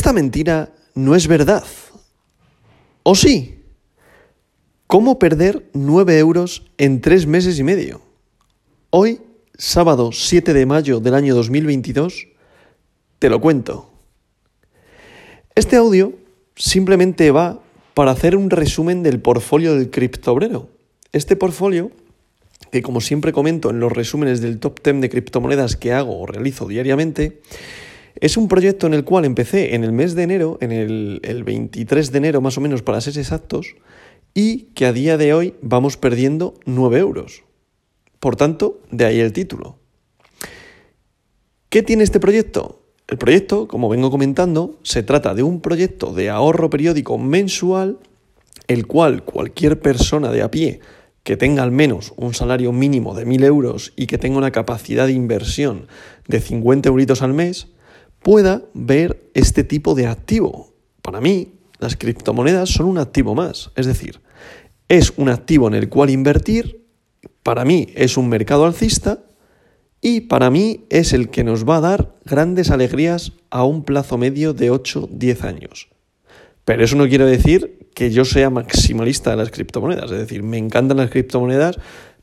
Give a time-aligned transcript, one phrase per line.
[0.00, 1.62] Esta mentira no es verdad.
[3.02, 3.60] ¿O sí?
[4.86, 8.00] ¿Cómo perder 9 euros en 3 meses y medio?
[8.88, 9.20] Hoy,
[9.58, 12.28] sábado 7 de mayo del año 2022,
[13.18, 13.90] te lo cuento.
[15.54, 16.14] Este audio
[16.56, 17.60] simplemente va
[17.92, 20.70] para hacer un resumen del portfolio del criptobrero.
[21.12, 21.90] Este portfolio,
[22.72, 26.24] que como siempre comento en los resúmenes del top 10 de criptomonedas que hago o
[26.24, 27.42] realizo diariamente,
[28.16, 31.44] es un proyecto en el cual empecé en el mes de enero, en el, el
[31.44, 33.74] 23 de enero más o menos para ser exactos,
[34.34, 37.44] y que a día de hoy vamos perdiendo 9 euros.
[38.18, 39.78] Por tanto, de ahí el título.
[41.68, 42.82] ¿Qué tiene este proyecto?
[43.06, 47.98] El proyecto, como vengo comentando, se trata de un proyecto de ahorro periódico mensual,
[48.68, 50.80] el cual cualquier persona de a pie
[51.22, 55.06] que tenga al menos un salario mínimo de 1.000 euros y que tenga una capacidad
[55.06, 55.86] de inversión
[56.28, 57.68] de 50 euritos al mes,
[58.22, 60.72] pueda ver este tipo de activo.
[61.02, 64.20] Para mí, las criptomonedas son un activo más, es decir,
[64.88, 66.84] es un activo en el cual invertir,
[67.42, 69.24] para mí es un mercado alcista
[70.00, 74.18] y para mí es el que nos va a dar grandes alegrías a un plazo
[74.18, 75.88] medio de 8-10 años.
[76.64, 80.58] Pero eso no quiere decir que yo sea maximalista de las criptomonedas, es decir, me
[80.58, 81.78] encantan las criptomonedas,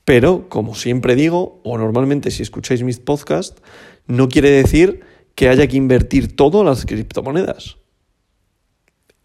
[0.05, 3.61] pero como siempre digo, o normalmente si escucháis mis podcasts,
[4.05, 5.01] no quiere decir
[5.37, 7.77] que haya que invertir todo en las criptomonedas.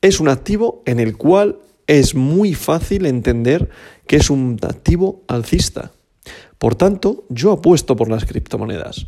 [0.02, 3.70] Es un activo en el cual es muy fácil entender
[4.06, 5.92] que es un activo alcista.
[6.58, 9.06] Por tanto, yo apuesto por las criptomonedas.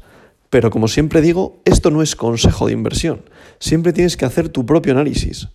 [0.48, 3.28] Pero como siempre digo, esto no es consejo de inversión.
[3.58, 5.48] Siempre tienes que hacer tu propio análisis.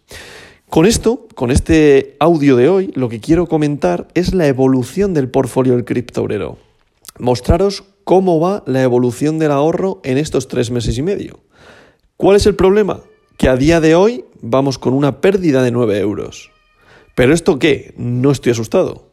[0.70, 5.31] Con esto, con este audio de hoy, lo que quiero comentar es la evolución del
[5.31, 6.59] portfolio del criptobrero.
[7.17, 11.41] Mostraros cómo va la evolución del ahorro en estos tres meses y medio.
[12.17, 13.02] ¿Cuál es el problema?
[13.38, 16.49] Que a día de hoy vamos con una pérdida de 9 euros.
[17.13, 17.93] ¿Pero esto qué?
[17.97, 19.11] No estoy asustado.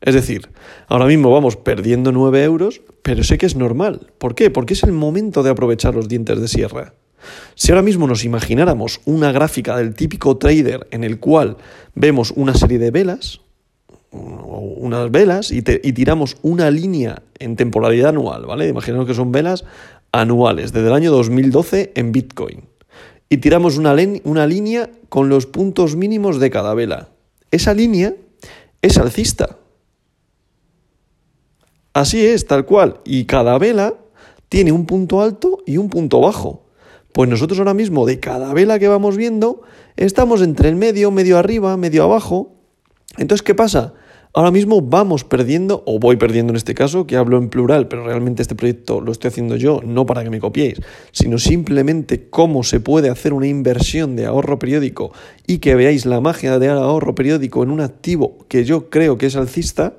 [0.00, 0.48] Es decir,
[0.88, 4.10] ahora mismo vamos perdiendo 9 euros, pero sé que es normal.
[4.18, 4.50] ¿Por qué?
[4.50, 6.94] Porque es el momento de aprovechar los dientes de sierra.
[7.54, 11.56] Si ahora mismo nos imagináramos una gráfica del típico trader en el cual
[11.94, 13.42] vemos una serie de velas,
[14.10, 18.68] unas velas, y, tiramos una línea en temporalidad anual, ¿vale?
[18.68, 19.64] Imaginaos que son velas
[20.12, 22.64] anuales, desde el año 2012 en Bitcoin.
[23.28, 27.08] Y tiramos una línea con los puntos mínimos de cada vela.
[27.50, 28.14] Esa línea
[28.80, 29.56] es alcista.
[31.92, 33.00] Así es, tal cual.
[33.04, 33.94] Y cada vela
[34.48, 36.64] tiene un punto alto y un punto bajo.
[37.12, 39.62] Pues nosotros ahora mismo, de cada vela que vamos viendo,
[39.96, 42.54] estamos entre el medio, medio arriba, medio abajo.
[43.18, 43.94] Entonces, ¿qué pasa?
[44.34, 48.04] Ahora mismo vamos perdiendo, o voy perdiendo en este caso, que hablo en plural, pero
[48.04, 50.80] realmente este proyecto lo estoy haciendo yo, no para que me copiéis,
[51.12, 55.12] sino simplemente cómo se puede hacer una inversión de ahorro periódico
[55.46, 59.26] y que veáis la magia de ahorro periódico en un activo que yo creo que
[59.26, 59.94] es alcista.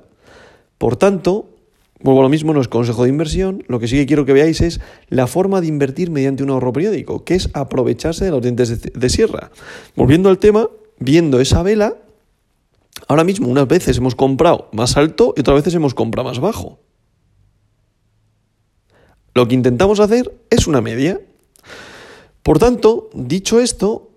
[0.78, 1.50] Por tanto,
[2.02, 4.32] Vuelvo a lo mismo, no es consejo de inversión, lo que sí que quiero que
[4.32, 8.40] veáis es la forma de invertir mediante un ahorro periódico, que es aprovecharse de los
[8.40, 9.50] dientes de, sierra.
[9.96, 11.96] Volviendo al tema, viendo esa vela,
[13.08, 16.78] ahora mismo unas veces hemos comprado más alto y otras veces hemos comprado más bajo.
[19.34, 21.20] Lo que intentamos hacer es una media.
[22.42, 24.10] Por tanto, dicho esto,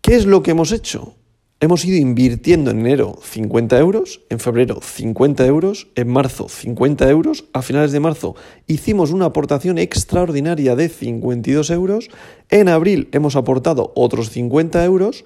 [0.00, 1.14] ¿qué es lo que hemos hecho?
[1.60, 7.44] Hemos ido invirtiendo en enero 50 euros, en febrero 50 euros, en marzo 50 euros,
[7.52, 8.34] a finales de marzo
[8.66, 12.10] hicimos una aportación extraordinaria de 52 euros,
[12.50, 15.24] en abril hemos aportado otros 50 euros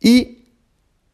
[0.00, 0.39] y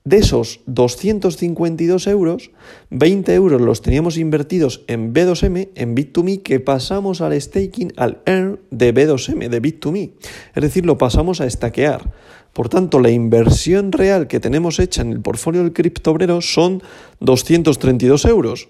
[0.07, 2.53] de esos 252 euros,
[2.91, 8.61] 20 euros los teníamos invertidos en B2M, en Bit2Me, que pasamos al staking, al earn
[8.71, 10.13] de B2M, de Bit2Me.
[10.55, 12.13] Es decir, lo pasamos a estaquear.
[12.53, 16.85] Por tanto, la inversión real que tenemos hecha en el portfolio del criptobrero son
[17.19, 18.69] 232 euros.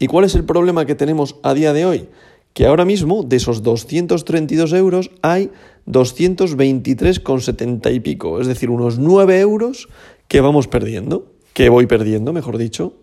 [0.00, 2.08] ¿Y cuál es el problema que tenemos a día de hoy?
[2.54, 5.52] Que ahora mismo, de esos 232 euros, hay
[5.86, 9.88] 223,70 y pico, es decir, unos 9 euros
[10.28, 12.94] que vamos perdiendo, que voy perdiendo, mejor dicho.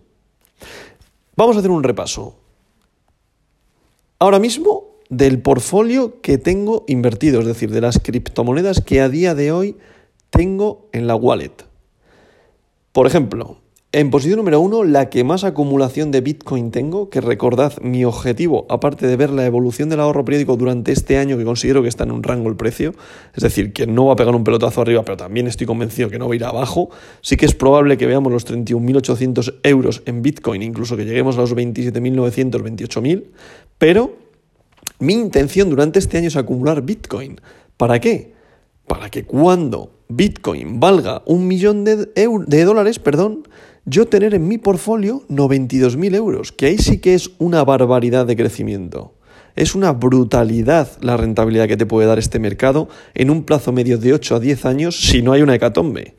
[1.35, 2.37] Vamos a hacer un repaso.
[4.19, 9.35] Ahora mismo, del portfolio que tengo invertido, es decir, de las criptomonedas que a día
[9.35, 9.77] de hoy
[10.29, 11.53] tengo en la wallet.
[12.91, 13.57] Por ejemplo,
[13.95, 18.65] en posición número uno, la que más acumulación de Bitcoin tengo, que recordad mi objetivo,
[18.67, 22.03] aparte de ver la evolución del ahorro periódico durante este año, que considero que está
[22.03, 22.95] en un rango el precio,
[23.35, 26.17] es decir, que no va a pegar un pelotazo arriba, pero también estoy convencido que
[26.17, 26.89] no va a ir abajo,
[27.21, 31.41] sí que es probable que veamos los 31.800 euros en Bitcoin, incluso que lleguemos a
[31.41, 33.25] los 27.900, 28.000,
[33.77, 34.15] pero
[34.97, 37.39] mi intención durante este año es acumular Bitcoin.
[37.77, 38.33] ¿Para qué?
[38.87, 43.47] para que cuando Bitcoin valga un millón de, de dólares, perdón,
[43.85, 48.35] yo tener en mi portfolio 92.000 euros, que ahí sí que es una barbaridad de
[48.35, 49.13] crecimiento.
[49.55, 53.97] Es una brutalidad la rentabilidad que te puede dar este mercado en un plazo medio
[53.97, 56.15] de 8 a 10 años si no hay una hecatombe.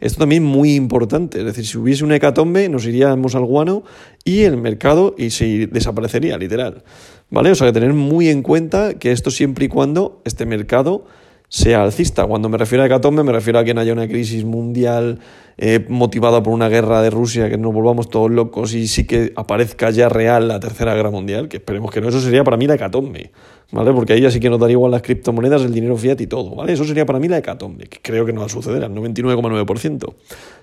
[0.00, 3.82] Esto también es muy importante, es decir, si hubiese una hecatombe nos iríamos al guano
[4.24, 6.84] y el mercado y se desaparecería, literal.
[7.30, 7.50] ¿Vale?
[7.50, 11.04] O sea, que tener muy en cuenta que esto siempre y cuando este mercado
[11.48, 12.26] sea alcista.
[12.26, 15.18] Cuando me refiero a hecatombe, me refiero a que no haya una crisis mundial
[15.56, 19.32] eh, motivada por una guerra de Rusia, que nos volvamos todos locos y sí que
[19.34, 22.08] aparezca ya real la tercera guerra mundial, que esperemos que no.
[22.08, 23.32] Eso sería para mí la hecatombe,
[23.72, 23.92] ¿vale?
[23.92, 26.54] Porque ahí ya sí que nos daría igual las criptomonedas, el dinero fiat y todo,
[26.54, 26.74] ¿vale?
[26.74, 30.14] Eso sería para mí la hecatombe, que creo que no va a suceder al 99,9%.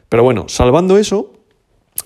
[0.07, 1.33] Pero bueno, salvando eso,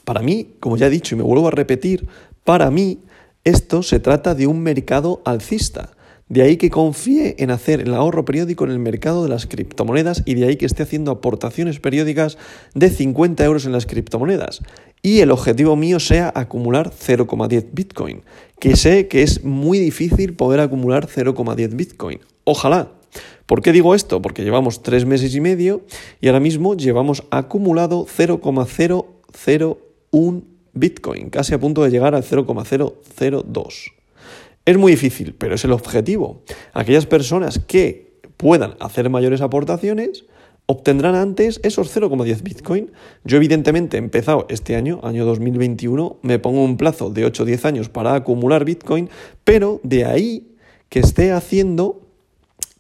[0.05, 2.07] para mí, como ya he dicho y me vuelvo a repetir,
[2.43, 2.99] para mí
[3.43, 5.91] esto se trata de un mercado alcista.
[6.29, 10.21] De ahí que confíe en hacer el ahorro periódico en el mercado de las criptomonedas
[10.25, 12.37] y de ahí que esté haciendo aportaciones periódicas
[12.75, 14.61] de 50 euros en las criptomonedas.
[15.01, 18.21] Y el objetivo mío sea acumular 0,10 Bitcoin,
[18.59, 22.19] que sé que es muy difícil poder acumular 0,10 Bitcoin.
[22.43, 22.91] Ojalá.
[23.47, 24.21] ¿Por qué digo esto?
[24.21, 25.81] Porque llevamos tres meses y medio
[26.21, 30.43] y ahora mismo llevamos acumulado 0,001
[30.73, 33.98] Bitcoin, casi a punto de llegar al 0,002.
[34.65, 36.43] Es muy difícil, pero es el objetivo.
[36.73, 40.25] Aquellas personas que puedan hacer mayores aportaciones
[40.65, 42.91] obtendrán antes esos 0,10 Bitcoin.
[43.23, 47.45] Yo evidentemente he empezado este año, año 2021, me pongo un plazo de 8 o
[47.47, 49.09] 10 años para acumular Bitcoin,
[49.43, 50.55] pero de ahí
[50.89, 52.08] que esté haciendo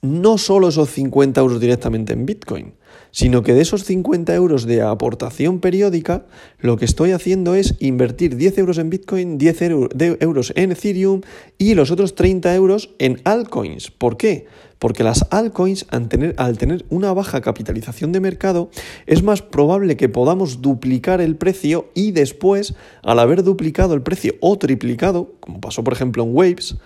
[0.01, 2.73] no solo esos 50 euros directamente en Bitcoin,
[3.11, 6.25] sino que de esos 50 euros de aportación periódica,
[6.59, 11.21] lo que estoy haciendo es invertir 10 euros en Bitcoin, 10 euros en Ethereum
[11.57, 13.91] y los otros 30 euros en altcoins.
[13.91, 14.47] ¿Por qué?
[14.77, 18.69] Porque las altcoins, al tener, al tener una baja capitalización de mercado,
[19.07, 24.35] es más probable que podamos duplicar el precio y después, al haber duplicado el precio
[24.39, 26.77] o triplicado, como pasó por ejemplo en Waves,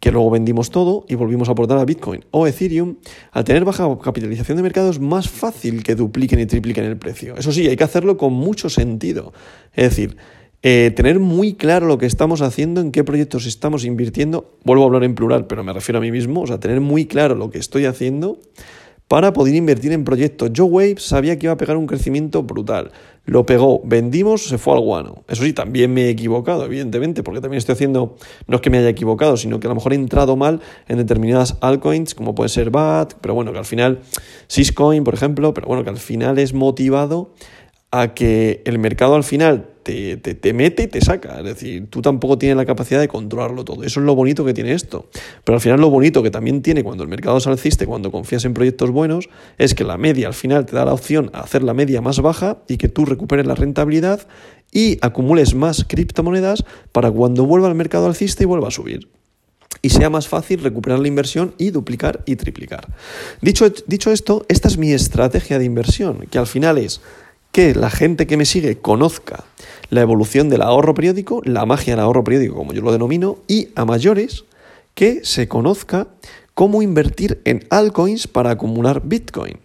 [0.00, 2.96] que luego vendimos todo y volvimos a aportar a Bitcoin o Ethereum,
[3.32, 7.36] al tener baja capitalización de mercado es más fácil que dupliquen y tripliquen el precio.
[7.36, 9.34] Eso sí, hay que hacerlo con mucho sentido.
[9.74, 10.16] Es decir,
[10.62, 14.86] eh, tener muy claro lo que estamos haciendo, en qué proyectos estamos invirtiendo, vuelvo a
[14.86, 17.50] hablar en plural, pero me refiero a mí mismo, o sea, tener muy claro lo
[17.50, 18.38] que estoy haciendo
[19.10, 20.52] para poder invertir en proyectos.
[20.52, 22.92] Yo Wave sabía que iba a pegar un crecimiento brutal.
[23.24, 25.24] Lo pegó, vendimos, se fue al guano.
[25.26, 28.14] Eso sí, también me he equivocado, evidentemente, porque también estoy haciendo,
[28.46, 30.98] no es que me haya equivocado, sino que a lo mejor he entrado mal en
[30.98, 33.98] determinadas altcoins, como puede ser BAT, pero bueno, que al final,
[34.46, 37.32] Syscoin, por ejemplo, pero bueno, que al final es motivado
[37.90, 41.38] a que el mercado al final te, te, mete y te saca.
[41.38, 43.82] Es decir, tú tampoco tienes la capacidad de controlarlo todo.
[43.82, 45.08] Eso es lo bonito que tiene esto.
[45.44, 48.44] Pero al final lo bonito que también tiene cuando el mercado es alciste, cuando confías
[48.44, 49.28] en proyectos buenos,
[49.58, 52.20] es que la media al final te da la opción a hacer la media más
[52.20, 54.26] baja y que tú recuperes la rentabilidad
[54.72, 59.08] y acumules más criptomonedas para cuando vuelva al mercado alciste y vuelva a subir
[59.82, 62.92] y sea más fácil recuperar la inversión y duplicar y triplicar.
[63.40, 67.00] Dicho, dicho esto, esta es mi estrategia de inversión, que al final es
[67.52, 69.44] que la gente que me sigue conozca
[69.90, 73.68] la evolución del ahorro periódico, la magia del ahorro periódico, como yo lo denomino, y
[73.74, 74.44] a mayores
[74.94, 76.08] que se conozca
[76.54, 79.58] cómo invertir en altcoins para acumular Bitcoin.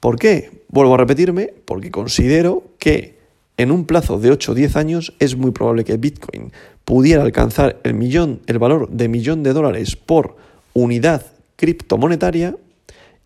[0.00, 0.62] ¿Por qué?
[0.68, 3.16] Vuelvo a repetirme, porque considero que
[3.56, 6.52] en un plazo de 8 o 10 años es muy probable que Bitcoin
[6.84, 10.36] pudiera alcanzar el, millón, el valor de millón de dólares por
[10.72, 11.24] unidad
[11.56, 12.56] criptomonetaria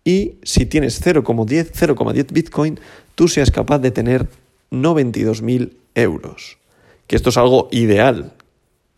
[0.03, 2.79] y si tienes 0,10 0,10 Bitcoin,
[3.17, 4.29] tú seas capaz de tener
[4.71, 6.59] 92.000 euros.
[7.07, 8.33] Que esto es algo ideal.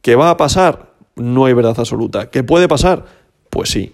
[0.02, 0.92] ¿Que va a pasar?
[1.16, 2.30] No hay verdad absoluta.
[2.30, 3.06] ¿Que puede pasar?
[3.50, 3.94] Pues sí.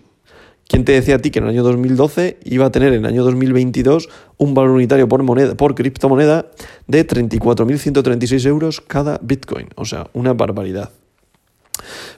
[0.67, 3.05] ¿Quién te decía a ti que en el año 2012 iba a tener en el
[3.05, 6.47] año 2022 un valor unitario por, moneda, por criptomoneda
[6.87, 9.67] de 34.136 euros cada Bitcoin?
[9.75, 10.89] O sea, una barbaridad.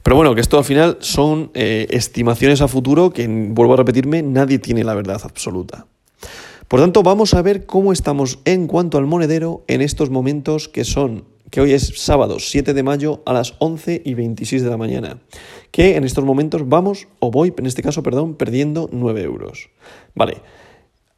[0.01, 4.21] Pero bueno, que esto al final son eh, estimaciones a futuro que, vuelvo a repetirme,
[4.21, 5.87] nadie tiene la verdad absoluta.
[6.67, 10.83] Por tanto, vamos a ver cómo estamos en cuanto al monedero en estos momentos que
[10.83, 14.75] son, que hoy es sábado 7 de mayo a las 11 y 26 de la
[14.75, 15.21] mañana,
[15.71, 19.69] que en estos momentos vamos, o voy, en este caso, perdón, perdiendo 9 euros.
[20.13, 20.41] Vale.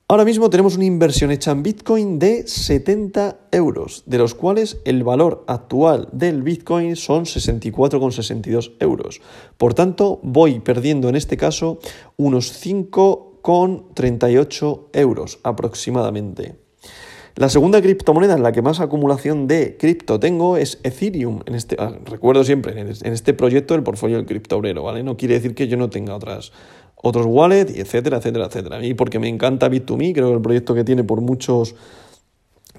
[0.08, 5.04] Ahora mismo tenemos una inversión hecha en Bitcoin de 70 euros, de los cuales el
[5.04, 9.22] valor actual del Bitcoin son 64,62 euros.
[9.58, 11.80] Por tanto, voy perdiendo en este caso
[12.18, 13.29] unos 5 con
[13.94, 16.56] 38 euros aproximadamente.
[17.36, 21.40] La segunda criptomoneda en la que más acumulación de cripto tengo es Ethereum.
[21.46, 25.04] En este, ah, recuerdo siempre, en este proyecto el portfolio del cripto obrero, ¿vale?
[25.04, 26.52] No quiere decir que yo no tenga otras,
[26.96, 28.80] otros wallets, y etcétera, etcétera, etcétera.
[28.80, 31.76] Mí porque me encanta Bit2Me, creo que el proyecto que tiene por muchos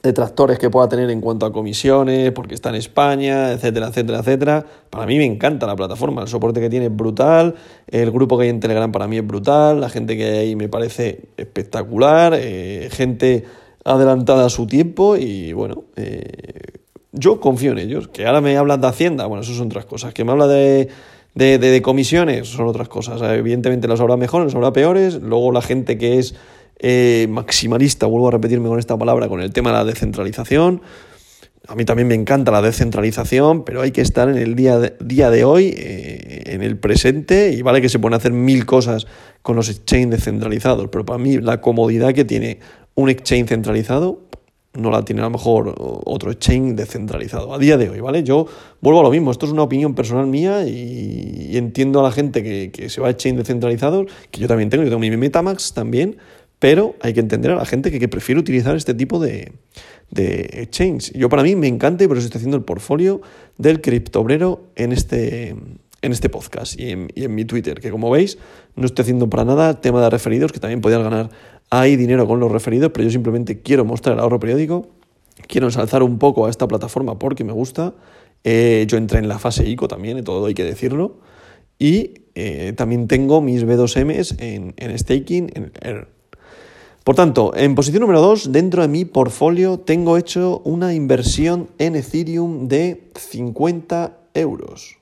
[0.02, 4.66] detractores que pueda tener en cuanto a comisiones, porque está en España, etcétera, etcétera, etcétera.
[4.88, 7.54] Para mí me encanta la plataforma, el soporte que tiene es brutal,
[7.88, 10.56] el grupo que hay en Telegram para mí es brutal, la gente que hay ahí
[10.56, 13.44] me parece espectacular, eh, gente
[13.84, 16.80] adelantada a su tiempo y bueno, eh,
[17.12, 18.08] yo confío en ellos.
[18.08, 20.14] Que ahora me hablan de Hacienda, bueno, eso son otras cosas.
[20.14, 20.88] Que me habla de,
[21.34, 23.20] de, de, comisiones, son otras cosas.
[23.22, 25.20] Evidentemente las habrá mejores, las habrá peores.
[25.20, 26.34] Luego la gente que es
[26.82, 30.82] eh, maximalista, vuelvo a repetirme con esta palabra, con el tema de la descentralización.
[31.68, 34.94] A mí también me encanta la descentralización, pero hay que estar en el día de,
[34.98, 39.06] día de hoy, eh, en el presente, y vale que se pueden hacer mil cosas
[39.42, 42.60] con los exchanges descentralizados, pero para mí la comodidad que tiene
[42.94, 44.30] un exchange centralizado
[44.72, 47.52] no la tiene a lo mejor otro exchange descentralizado.
[47.52, 48.22] A día de hoy, ¿vale?
[48.22, 48.46] Yo
[48.80, 52.42] vuelvo a lo mismo, esto es una opinión personal mía y, entiendo a la gente
[52.42, 56.18] que, se va a exchange descentralizados, que yo también tengo, yo tengo mi Metamax también,
[56.60, 59.52] pero hay que entender a la gente que, prefiere utilizar este tipo de,
[60.10, 61.12] de exchange.
[61.14, 63.20] Yo para mí me encanta y por eso estoy haciendo el portfolio
[63.58, 68.38] del criptobrero en este, en este podcast y en, en, mi Twitter, que como veis
[68.76, 71.30] no estoy haciendo para nada tema de referidos, que también podías ganar
[71.70, 74.88] hay dinero con los referidos, pero yo simplemente quiero mostrar el ahorro periódico,
[75.46, 77.94] quiero ensalzar un poco a esta plataforma porque me gusta.
[78.42, 81.20] Eh, yo entré en la fase ICO también, y todo hay que decirlo.
[81.78, 86.19] Y eh, también tengo mis B2Ms en, en staking en Air.
[87.10, 91.96] Por tanto, en posición número 2, dentro de mi portfolio tengo hecho una inversión en
[91.96, 94.96] Ethereum de 50 euros,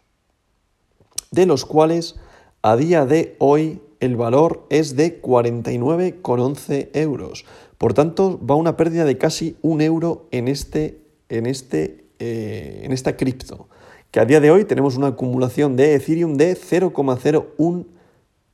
[1.31, 2.15] de los cuales
[2.63, 7.45] a día de hoy el valor es de 49,11 euros.
[7.77, 12.93] Por tanto, va una pérdida de casi un euro en, este, en, este, eh, en
[12.93, 13.69] esta cripto.
[14.11, 17.85] Que a día de hoy tenemos una acumulación de Ethereum de 0,01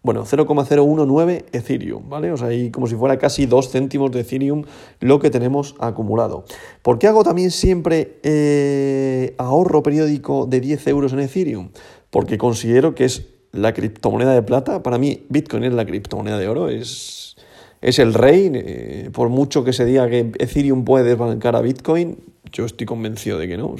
[0.04, 2.30] bueno, 0,019 Ethereum, ¿vale?
[2.30, 4.64] O sea, ahí como si fuera casi 2 céntimos de Ethereum
[5.00, 6.44] lo que tenemos acumulado.
[6.82, 11.70] ¿Por qué hago también siempre eh, ahorro periódico de 10 euros en Ethereum?
[12.10, 14.82] Porque considero que es la criptomoneda de plata.
[14.82, 17.36] Para mí, Bitcoin es la criptomoneda de oro, es,
[17.80, 18.50] es el rey.
[18.52, 22.18] Eh, por mucho que se diga que Ethereum puede desbancar a Bitcoin,
[22.52, 23.74] yo estoy convencido de que no.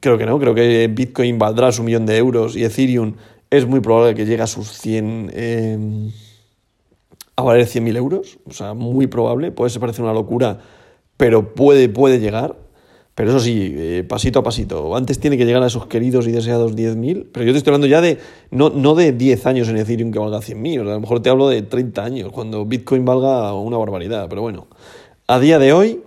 [0.00, 3.12] Creo que no, creo que Bitcoin valdrá su millón de euros y Ethereum
[3.50, 5.30] es muy probable que llegue a sus 100.
[5.34, 6.10] Em,
[7.38, 10.58] a valer 100.000 euros, o sea, muy probable, puede ser una locura,
[11.16, 12.56] pero puede, puede llegar.
[13.14, 14.96] Pero eso sí, eh, pasito a pasito.
[14.96, 17.26] Antes tiene que llegar a esos queridos y deseados 10.000.
[17.32, 18.18] Pero yo te estoy hablando ya de,
[18.50, 20.80] no, no de 10 años en Ethereum que valga 100.000.
[20.80, 24.28] a lo mejor te hablo de 30 años, cuando Bitcoin valga una barbaridad.
[24.28, 24.66] Pero bueno,
[25.28, 26.00] a día de hoy,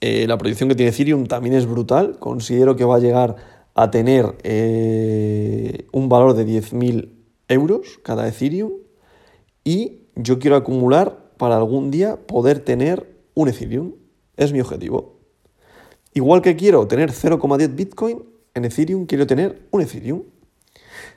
[0.00, 2.16] eh, la proyección que tiene Ethereum también es brutal.
[2.18, 3.36] Considero que va a llegar
[3.80, 7.12] a tener eh, un valor de 10.000
[7.46, 8.72] euros cada Ethereum.
[9.62, 13.92] Y yo quiero acumular para algún día poder tener un Ethereum.
[14.36, 15.20] Es mi objetivo.
[16.12, 20.24] Igual que quiero tener 0,10 Bitcoin, en Ethereum quiero tener un Ethereum.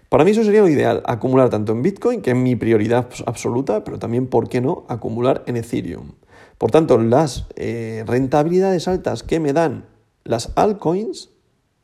[0.10, 3.84] Para mí eso sería lo ideal, acumular tanto en Bitcoin, que es mi prioridad absoluta,
[3.84, 6.12] pero también, ¿por qué no?, acumular en Ethereum.
[6.60, 9.86] Por tanto, las eh, rentabilidades altas que me dan
[10.24, 11.32] las altcoins,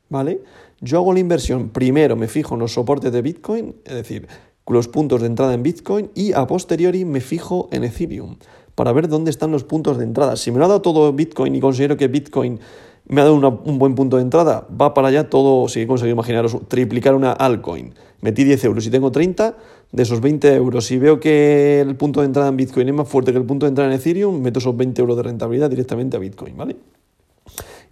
[0.09, 0.41] ¿vale?
[0.79, 4.27] Yo hago la inversión, primero me fijo en los soportes de Bitcoin, es decir,
[4.67, 8.35] los puntos de entrada en Bitcoin, y a posteriori me fijo en Ethereum,
[8.75, 10.35] para ver dónde están los puntos de entrada.
[10.35, 12.59] Si me lo ha dado todo Bitcoin y considero que Bitcoin
[13.07, 16.13] me ha dado un buen punto de entrada, va para allá todo, si he conseguido
[16.13, 17.95] imaginaros, triplicar una altcoin.
[18.21, 19.55] Metí 10 euros y tengo 30,
[19.91, 23.07] de esos 20 euros, si veo que el punto de entrada en Bitcoin es más
[23.07, 26.17] fuerte que el punto de entrada en Ethereum, meto esos 20 euros de rentabilidad directamente
[26.17, 26.75] a Bitcoin, ¿vale?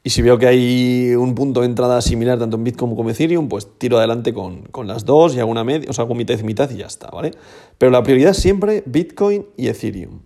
[0.05, 3.15] Y si veo que hay un punto de entrada similar tanto en Bitcoin como en
[3.15, 6.13] Ethereum, pues tiro adelante con, con las dos y hago una media, o sea, hago
[6.13, 7.31] mitad y mitad y ya está, ¿vale?
[7.79, 10.19] Pero la prioridad siempre Bitcoin y Ethereum.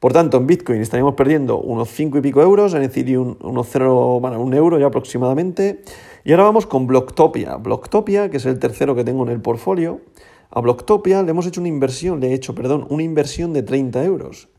[0.00, 4.18] Por tanto, en Bitcoin estaríamos perdiendo unos 5 y pico euros, en Ethereum unos 0,
[4.20, 5.80] bueno, un euro ya aproximadamente.
[6.24, 7.56] Y ahora vamos con Blocktopia.
[7.56, 10.02] Blocktopia, que es el tercero que tengo en el portfolio.
[10.50, 14.04] A Blocktopia le hemos hecho una inversión, le he hecho, perdón, una inversión de 30
[14.04, 14.50] euros.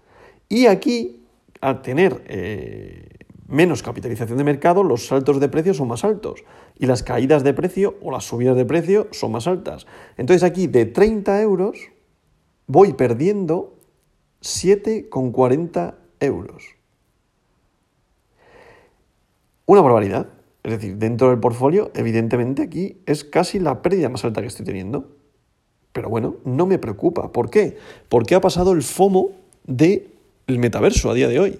[0.50, 1.22] Y aquí,
[1.62, 3.13] al tener eh,
[3.48, 6.44] menos capitalización de mercado, los saltos de precio son más altos.
[6.78, 9.86] Y las caídas de precio o las subidas de precio son más altas.
[10.18, 11.78] Entonces aquí de 30 euros
[12.68, 13.78] voy perdiendo
[14.42, 16.64] 7,40 euros.
[19.66, 20.28] Una barbaridad.
[20.64, 24.66] Es decir, dentro del portfolio, evidentemente aquí es casi la pérdida más alta que estoy
[24.66, 25.10] teniendo.
[25.92, 27.32] Pero bueno, no me preocupa.
[27.32, 27.78] ¿Por qué?
[28.08, 29.32] Porque ha pasado el FOMO
[29.66, 30.08] del
[30.48, 31.60] metaverso a día de hoy.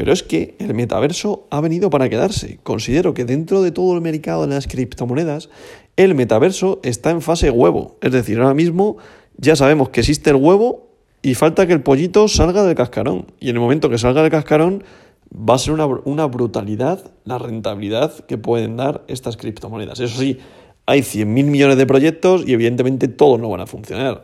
[0.00, 2.58] Pero es que el metaverso ha venido para quedarse.
[2.62, 5.50] Considero que dentro de todo el mercado de las criptomonedas,
[5.98, 7.98] el metaverso está en fase huevo.
[8.00, 8.96] Es decir, ahora mismo
[9.36, 10.88] ya sabemos que existe el huevo
[11.20, 13.26] y falta que el pollito salga del cascarón.
[13.40, 14.84] Y en el momento que salga del cascarón
[15.30, 20.00] va a ser una, brutalidad la rentabilidad que pueden dar estas criptomonedas.
[20.00, 20.38] Eso sí,
[20.86, 24.22] hay 100.000 millones de proyectos y evidentemente todos no van a funcionar.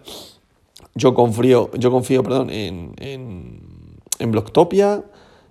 [0.94, 3.60] Yo confío, yo confío perdón, en, en,
[4.18, 5.04] en Blocktopia,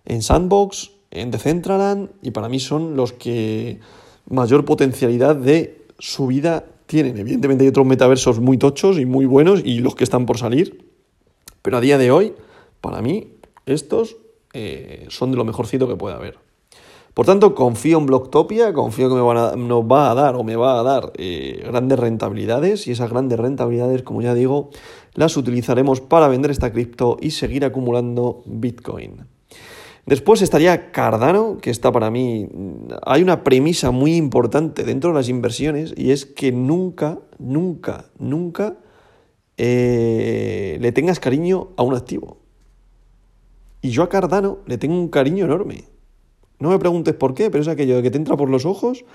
[0.06, 3.80] en Sandbox, en Decentraland y para mí son los que
[4.30, 7.18] mayor potencialidad de subida tienen.
[7.18, 10.86] Evidentemente hay otros metaversos muy tochos y muy buenos y los que están por salir,
[11.62, 12.34] pero a día de hoy,
[12.82, 13.34] para mí,
[13.66, 14.18] estos
[14.54, 16.38] eh, son de lo mejorcito que puede haber.
[17.16, 20.80] Por tanto, confío en Blocktopia, confío que me nos va a dar o me va
[20.80, 24.70] a dar eh, grandes rentabilidades y esas grandes rentabilidades, como ya digo,
[25.14, 29.35] las utilizaremos para vender esta cripto y seguir acumulando Bitcoin.
[30.06, 32.48] Después estaría Cardano, que está para mí.
[33.06, 38.78] Hay una premisa muy importante dentro de las inversiones y es que nunca, nunca, nunca
[39.58, 42.38] eh, le tengas cariño a un activo.
[43.82, 45.86] Y yo a Cardano le tengo un cariño enorme.
[46.60, 49.06] No me preguntes por qué, pero es aquello de que te entra por los ojos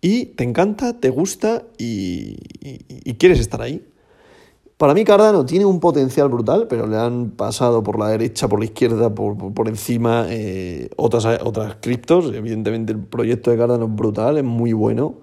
[0.00, 2.36] y te encanta, te gusta y
[3.14, 3.86] quieres estar ahí.
[4.82, 8.58] Para mí Cardano tiene un potencial brutal, pero le han pasado por la derecha, por
[8.58, 12.34] la izquierda, por, encima eh, otras, otras criptos.
[12.34, 15.14] Evidentemente el proyecto de Cardano es brutal, es muy bueno.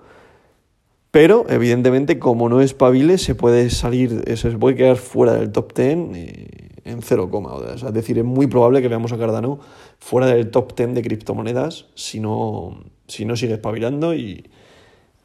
[1.12, 5.74] Pero evidentemente como no es pabile se puede salir, se puede quedar fuera del top
[5.74, 7.30] 10 eh, en 0,
[7.76, 9.60] es decir, es muy probable que veamos a Cardano
[10.00, 14.46] fuera del top 10 de criptomonedas si no, si no sigue espabilando y,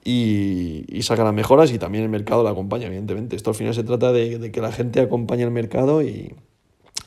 [0.04, 3.36] y, saca las mejoras y también el mercado la acompaña, evidentemente.
[3.36, 6.34] Esto al final se trata de, que la gente acompañe al mercado y,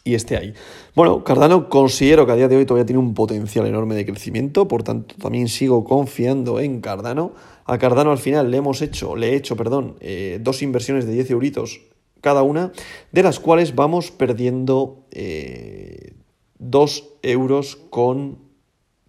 [0.04, 0.54] esté ahí.
[0.96, 4.66] Bueno, Cardano considero que a día de hoy todavía tiene un potencial enorme de crecimiento,
[4.66, 7.34] por tanto también sigo confiando en Cardano.
[7.66, 11.12] A Cardano al final le hemos hecho, le he hecho, perdón, eh, dos inversiones de
[11.12, 11.82] 10 euritos
[12.22, 12.72] cada una,
[13.12, 16.14] de las cuales vamos perdiendo eh,
[16.60, 18.47] 2 euros con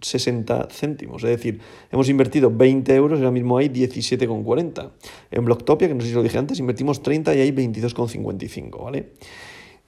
[0.00, 1.24] 60 céntimos.
[1.24, 4.90] Es decir, hemos invertido 20 euros y ahora mismo hay 17,40.
[5.30, 9.12] En Blocktopia, que no sé si lo dije antes, invertimos 30 y hay 22,55, ¿vale?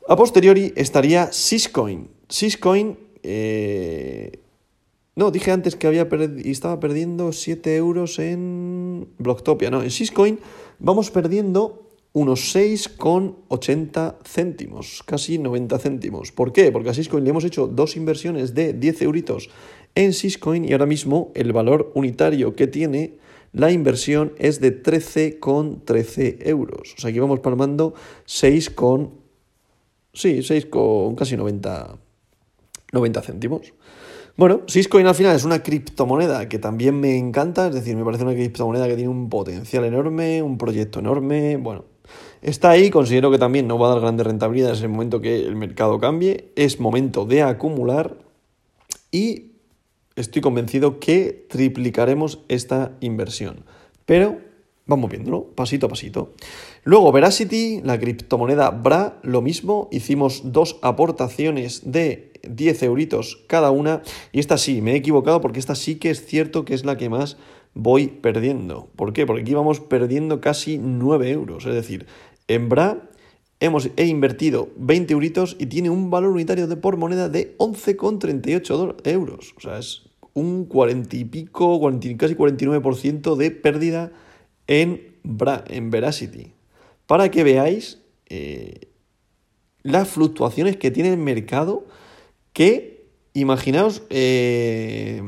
[0.08, 2.08] A posteriori estaría Syscoin.
[2.28, 4.40] Syscoin, eh...
[5.14, 6.08] no, dije antes que había
[6.44, 9.70] estaba perdiendo 7 euros en Blocktopia.
[9.70, 10.40] No, en Syscoin
[10.78, 16.32] vamos perdiendo unos 6,80 céntimos, casi 90 céntimos.
[16.32, 16.72] ¿Por qué?
[16.72, 19.48] Porque a Syscoin le hemos hecho dos inversiones de 10 euritos
[19.94, 23.18] en Syscoin y ahora mismo el valor unitario que tiene
[23.52, 26.94] la inversión es de 13,13 euros.
[26.96, 27.94] O sea, aquí vamos palmando
[28.26, 29.20] 6 con...
[30.12, 31.96] Sí, 6 con casi 90,
[32.92, 33.72] 90 céntimos.
[34.36, 38.24] Bueno, Syscoin al final es una criptomoneda que también me encanta, es decir, me parece
[38.24, 41.84] una criptomoneda que tiene un potencial enorme, un proyecto enorme, bueno,
[42.40, 45.40] está ahí, considero que también no va a dar grandes rentabilidades en el momento que
[45.40, 48.16] el mercado cambie, es momento de acumular
[49.10, 49.49] y
[50.16, 53.64] estoy convencido que triplicaremos esta inversión.
[54.06, 54.38] Pero
[54.86, 56.34] vamos viéndolo pasito a pasito.
[56.84, 59.88] Luego Veracity, la criptomoneda BRA, lo mismo.
[59.92, 64.02] Hicimos dos aportaciones de 10 euritos cada una.
[64.32, 66.96] Y esta sí, me he equivocado porque esta sí que es cierto que es la
[66.96, 67.36] que más
[67.74, 68.88] voy perdiendo.
[68.96, 69.26] ¿Por qué?
[69.26, 71.66] Porque aquí vamos perdiendo casi 9 euros.
[71.66, 72.06] Es decir,
[72.48, 73.09] en BRA
[73.60, 78.96] hemos, he invertido 20 euritos y tiene un valor unitario de por moneda de 11,38
[79.04, 79.54] euros.
[79.56, 81.80] O sea, es un 40 y pico,
[82.18, 84.12] casi 49% de pérdida
[84.66, 85.14] en,
[85.68, 86.52] en Veracity.
[87.06, 88.88] Para que veáis eh,
[89.82, 91.86] las fluctuaciones que tiene el mercado,
[92.52, 95.22] que imaginaos eh,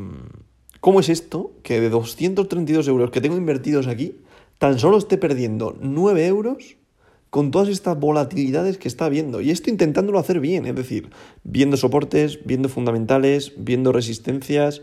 [0.80, 4.16] cómo es esto, que de 232 euros que tengo invertidos aquí,
[4.58, 6.76] tan solo esté perdiendo 9 euros
[7.32, 9.40] con todas estas volatilidades que está viendo.
[9.40, 11.08] Y esto intentándolo hacer bien, es decir,
[11.44, 14.82] viendo soportes, viendo fundamentales, viendo resistencias,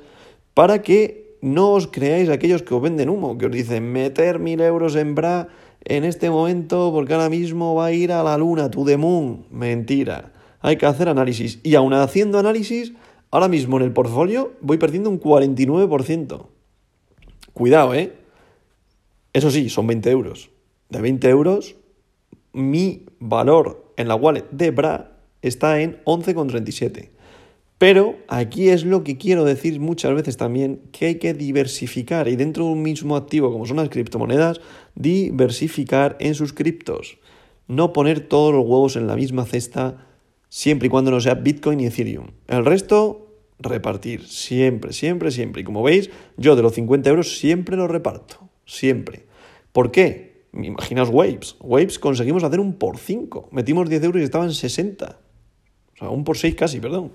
[0.55, 4.61] para que no os creáis aquellos que os venden humo, que os dicen meter mil
[4.61, 5.47] euros en BRA
[5.85, 9.45] en este momento porque ahora mismo va a ir a la luna, to the moon.
[9.51, 10.33] Mentira.
[10.59, 11.59] Hay que hacer análisis.
[11.61, 12.93] Y aún haciendo análisis,
[13.29, 16.47] ahora mismo en el portfolio voy perdiendo un 49%.
[17.53, 18.11] Cuidado, ¿eh?
[19.33, 20.49] Eso sí, son 20 euros.
[20.89, 21.75] De 20 euros,
[22.53, 27.09] mi valor en la wallet de BRA está en 11,37.
[27.77, 32.35] Pero aquí es lo que quiero decir muchas veces también, que hay que diversificar y
[32.35, 34.59] dentro de un mismo activo como son las criptomonedas,
[34.95, 37.19] diversificar en sus criptos.
[37.67, 40.05] No poner todos los huevos en la misma cesta
[40.49, 42.31] siempre y cuando no sea Bitcoin y Ethereum.
[42.47, 44.27] El resto, repartir.
[44.27, 45.61] Siempre, siempre, siempre.
[45.61, 48.49] Y como veis, yo de los 50 euros siempre los reparto.
[48.65, 49.25] Siempre.
[49.71, 50.28] ¿Por qué?
[50.53, 51.55] Imaginaos Waves.
[51.59, 53.49] Waves conseguimos hacer un por 5.
[53.51, 55.19] Metimos 10 euros y estaban 60.
[55.95, 57.11] O sea, un por 6 casi, perdón.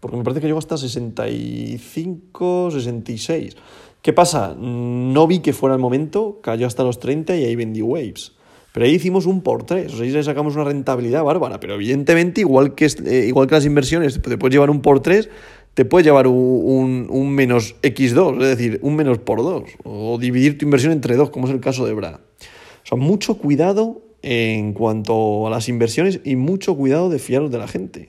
[0.00, 3.56] Porque me parece que llegó hasta 65, 66.
[4.00, 4.54] ¿Qué pasa?
[4.56, 8.32] No vi que fuera el momento, cayó hasta los 30 y ahí vendí Waves.
[8.72, 11.58] Pero ahí hicimos un por 3, o sea, ahí sacamos una rentabilidad bárbara.
[11.58, 15.28] Pero evidentemente, igual que, eh, igual que las inversiones, te puedes llevar un por 3,
[15.74, 20.58] te puedes llevar un, un, menos X2, es decir, un menos por 2, o dividir
[20.58, 22.20] tu inversión entre dos, como es el caso de Bra.
[22.88, 27.58] O sea, mucho cuidado en cuanto a las inversiones y mucho cuidado de fiaros de
[27.58, 28.08] la gente.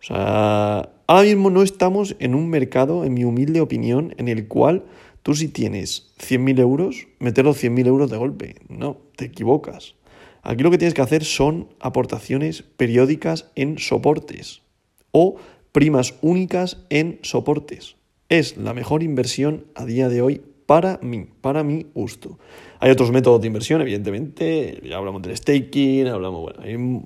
[0.00, 4.48] O sea, ahora mismo no estamos en un mercado, en mi humilde opinión, en el
[4.48, 4.84] cual
[5.22, 8.54] tú si tienes 100.000 euros, meter los 100.000 euros de golpe.
[8.70, 9.94] No, te equivocas.
[10.42, 14.62] Aquí lo que tienes que hacer son aportaciones periódicas en soportes
[15.10, 15.36] o
[15.70, 17.96] primas únicas en soportes.
[18.30, 20.40] Es la mejor inversión a día de hoy
[20.72, 22.38] para mí, para mi gusto.
[22.80, 26.62] Hay otros métodos de inversión, evidentemente, ya hablamos del staking, hablamos, bueno,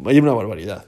[0.07, 0.85] hay una barbaridad.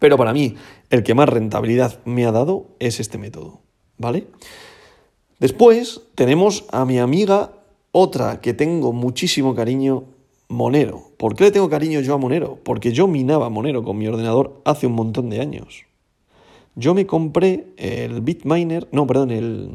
[0.00, 0.56] Pero para mí,
[0.90, 3.60] el que más rentabilidad me ha dado es este método,
[3.96, 4.26] ¿vale?
[5.38, 7.52] Después tenemos a mi amiga,
[7.92, 10.02] otra que tengo muchísimo cariño,
[10.48, 11.12] Monero.
[11.16, 12.58] ¿Por qué le tengo cariño yo a Monero?
[12.64, 15.84] Porque yo minaba Monero con mi ordenador hace un montón de años.
[16.74, 19.70] Yo me compré el Bitminer, no, perdón, el...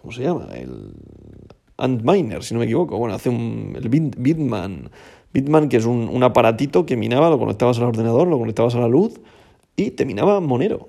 [0.00, 0.48] ¿Cómo se llama?
[0.54, 0.94] El
[1.76, 2.98] Antminer, si no me equivoco.
[2.98, 3.76] Bueno, hace un...
[3.76, 4.90] el Bitman
[5.32, 8.88] Bitman, que es un, aparatito que minaba, lo conectabas al ordenador, lo conectabas a la
[8.88, 9.20] luz
[9.76, 10.88] y te minaba Monero.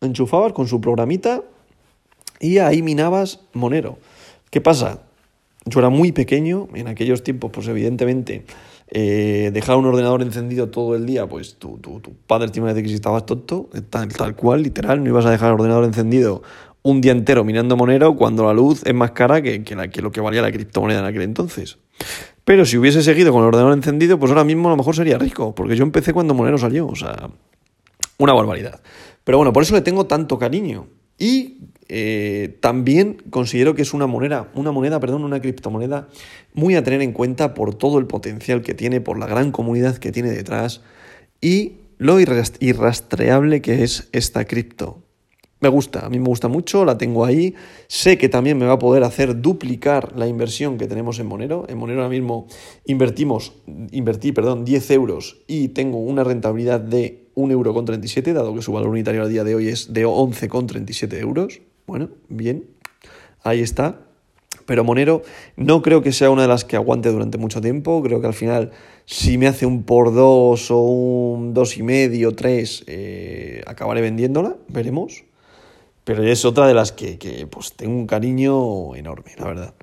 [0.00, 1.42] Enchufabas con su programita
[2.38, 3.98] y ahí minabas Monero.
[4.50, 5.02] ¿Qué pasa?
[5.64, 8.44] Yo era muy pequeño, en aquellos tiempos, pues evidentemente,
[8.88, 12.68] eh, dejar un ordenador encendido todo el día, pues tu, tu, tu padre te iba
[12.68, 15.54] a decir que si estabas tonto, tal, tal cual, literal, no ibas a dejar el
[15.54, 16.42] ordenador encendido
[16.86, 20.20] un día entero minando Monero cuando la luz es más cara que, que lo que
[20.20, 21.78] valía la criptomoneda en aquel entonces.
[22.44, 25.18] Pero si hubiese seguido con el ordenador encendido, pues ahora mismo a lo mejor sería
[25.18, 27.28] rico, porque yo empecé cuando Monero salió, o sea,
[28.18, 28.80] una barbaridad.
[29.24, 30.86] Pero bueno, por eso le tengo tanto cariño.
[31.18, 36.06] Y eh, también considero que es una moneda, una moneda, perdón, una criptomoneda
[36.54, 39.96] muy a tener en cuenta por todo el potencial que tiene, por la gran comunidad
[39.96, 40.82] que tiene detrás
[41.40, 45.05] y lo irrastreable que es esta cripto.
[45.58, 47.54] Me gusta, a mí me gusta mucho, la tengo ahí.
[47.88, 51.64] Sé que también me va a poder hacer duplicar la inversión que tenemos en Monero.
[51.68, 52.46] En Monero ahora mismo
[52.84, 53.54] invertimos,
[53.90, 57.84] invertí, perdón, 10 euros y tengo una rentabilidad de 1,37 euro, con
[58.34, 61.60] dado que su valor unitario al día de hoy es de 11,37 euros.
[61.86, 62.64] Bueno, bien,
[63.42, 64.00] ahí está.
[64.66, 65.22] Pero Monero
[65.56, 68.02] no creo que sea una de las que aguante durante mucho tiempo.
[68.02, 68.72] Creo que al final,
[69.06, 74.56] si me hace un por dos o un dos y medio, tres, eh, acabaré vendiéndola.
[74.68, 75.24] Veremos.
[76.06, 79.74] Pero es otra de las que, pues, tengo un cariño enorme, la verdad.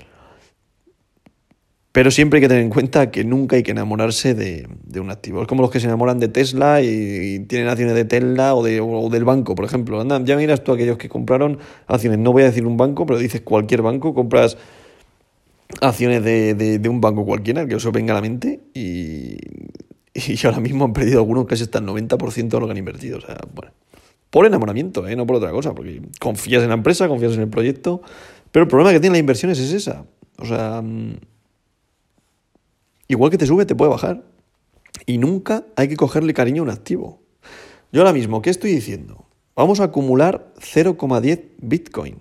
[1.92, 4.66] Pero siempre hay que tener en cuenta que nunca hay que enamorarse de,
[5.02, 5.42] un activo.
[5.42, 8.82] Es como los que se enamoran de Tesla y, tienen acciones de Tesla o, de,
[9.12, 10.00] del banco, por ejemplo.
[10.00, 12.20] Anda, ya miras tú aquellos que compraron acciones.
[12.20, 14.14] No voy a decir un banco, pero dices cualquier banco.
[14.14, 14.58] Compras
[15.82, 18.62] acciones de, un banco cualquiera, que eso venga a la mente.
[18.74, 19.36] Y,
[20.16, 23.18] y ahora mismo han perdido algunos casi hasta el 90% de lo que han invertido.
[23.18, 23.74] O sea, bueno
[24.34, 25.16] por enamoramiento, ¿eh?
[25.16, 28.02] no por otra cosa, porque confías en la empresa, confías en el proyecto,
[28.52, 30.08] pero el problema que tienen las inversiones es esa.
[30.40, 31.18] O sea, mm,
[33.10, 34.24] igual que te sube, te puede bajar.
[35.06, 37.22] Y nunca hay que cogerle cariño a un activo.
[37.92, 39.28] Yo ahora mismo, ¿qué estoy diciendo?
[39.56, 42.16] Vamos a acumular 0,10 Bitcoin.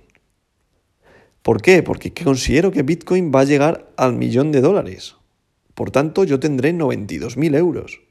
[1.40, 1.82] ¿Por qué?
[1.82, 5.16] Porque considero que Bitcoin va a llegar al millón de dólares.
[5.72, 8.01] Por tanto, yo tendré 92.000 euros.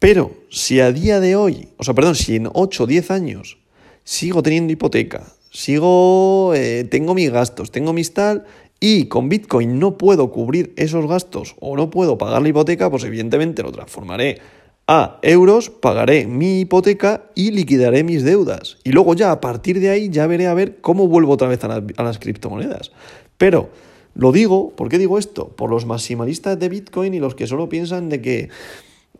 [0.00, 3.58] Pero si a día de hoy, o sea, perdón, si en 8 o 10 años
[4.02, 8.46] sigo teniendo hipoteca, sigo, eh, tengo mis gastos, tengo mis tal,
[8.80, 13.04] y con Bitcoin no puedo cubrir esos gastos o no puedo pagar la hipoteca, pues
[13.04, 14.38] evidentemente lo transformaré
[14.86, 18.78] a euros, pagaré mi hipoteca y liquidaré mis deudas.
[18.84, 21.62] Y luego ya a partir de ahí ya veré a ver cómo vuelvo otra vez
[21.62, 22.90] a a las criptomonedas.
[23.36, 23.68] Pero
[24.14, 25.48] lo digo, ¿por qué digo esto?
[25.48, 28.48] Por los maximalistas de Bitcoin y los que solo piensan de que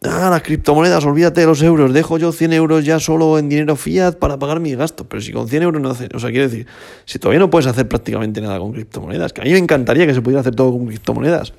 [0.03, 3.77] Ah, las criptomonedas, olvídate de los euros, dejo yo 100 euros ya solo en dinero
[3.77, 6.49] fiat para pagar mis gastos, pero si con 100 euros no hace, o sea, quiero
[6.49, 6.67] decir,
[7.05, 10.15] si todavía no puedes hacer prácticamente nada con criptomonedas, que a mí me encantaría que
[10.15, 11.53] se pudiera hacer todo con criptomonedas,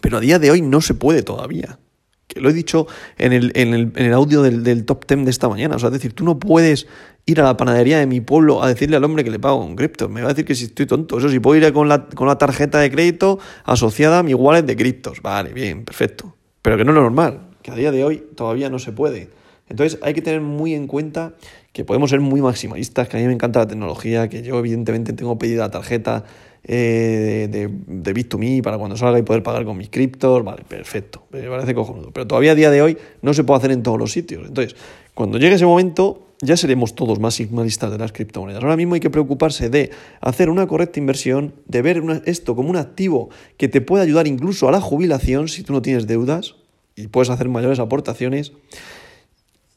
[0.00, 1.78] pero a día de hoy no se puede todavía.
[2.26, 2.86] Que lo he dicho
[3.18, 5.78] en el, en el, en el audio del, del, top 10 de esta mañana, o
[5.78, 6.86] sea, es decir, tú no puedes
[7.26, 9.76] ir a la panadería de mi pueblo a decirle al hombre que le pago con
[9.76, 12.06] cripto, me va a decir que si estoy tonto, eso sí, puedo ir con la,
[12.06, 16.78] con la tarjeta de crédito asociada a mi wallet de criptos, vale, bien, perfecto, pero
[16.78, 19.30] que no es lo normal que a día de hoy todavía no se puede.
[19.70, 21.32] Entonces hay que tener muy en cuenta
[21.72, 25.14] que podemos ser muy maximalistas, que a mí me encanta la tecnología, que yo evidentemente
[25.14, 26.24] tengo pedida la tarjeta
[26.62, 30.44] eh, de, de Bit2Me para cuando salga y poder pagar con mis criptos.
[30.44, 32.10] Vale, perfecto, me parece cojonudo.
[32.12, 34.46] Pero todavía a día de hoy no se puede hacer en todos los sitios.
[34.46, 34.76] Entonces,
[35.14, 38.62] cuando llegue ese momento, ya seremos todos más de las criptomonedas.
[38.62, 42.76] Ahora mismo hay que preocuparse de hacer una correcta inversión, de ver esto como un
[42.76, 46.56] activo que te puede ayudar incluso a la jubilación si tú no tienes deudas
[46.96, 48.52] y puedes hacer mayores aportaciones.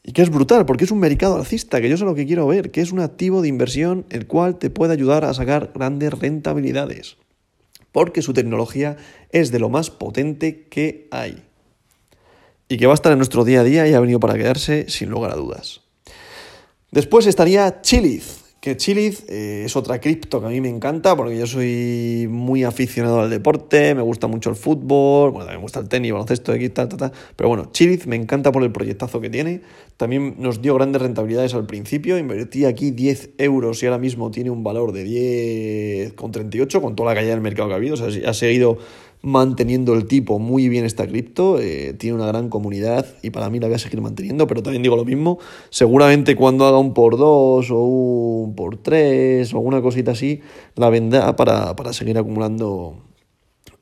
[0.02, 2.46] Y que es brutal, porque es un mercado alcista, que yo sé lo que quiero
[2.46, 6.12] ver, que es un activo de inversión el cual te puede ayudar a sacar grandes
[6.14, 7.16] rentabilidades.
[7.92, 8.96] Porque su tecnología
[9.30, 11.42] es de lo más potente que hay.
[12.68, 14.88] Y que va a estar en nuestro día a día y ha venido para quedarse
[14.88, 15.80] sin lugar a dudas.
[16.90, 21.38] Después estaría Chiliz, que Chiliz eh, es otra cripto que a mí me encanta porque
[21.38, 25.78] yo soy muy aficionado al deporte, me gusta mucho el fútbol, bueno, también me gusta
[25.78, 27.12] el tenis, baloncesto, X, tal, tal, tal.
[27.36, 29.60] Pero bueno, Chiliz me encanta por el proyectazo que tiene.
[29.96, 32.18] También nos dio grandes rentabilidades al principio.
[32.18, 35.06] Invertí aquí 10 euros y ahora mismo tiene un valor de
[36.14, 37.94] 10,38 con toda la caída del mercado que ha habido.
[37.94, 38.78] O sea, ha seguido
[39.28, 43.60] manteniendo el tipo muy bien esta cripto, eh, tiene una gran comunidad y para mí
[43.60, 45.38] la voy a seguir manteniendo, pero también digo lo mismo,
[45.70, 50.40] seguramente cuando haga un por dos o un por tres o alguna cosita así,
[50.74, 52.96] la vendrá para, para seguir acumulando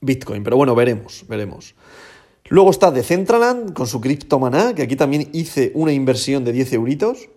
[0.00, 1.74] Bitcoin, pero bueno, veremos, veremos.
[2.48, 7.28] Luego está Decentraland con su criptomaná, que aquí también hice una inversión de 10 euritos.